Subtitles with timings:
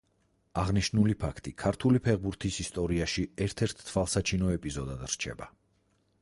[0.59, 5.51] აღნიშნული ფაქტი ქართული ფეხბურთის ისტორიაში ერთ-ერთ თვალსაჩინო ეპიზოდად რჩება.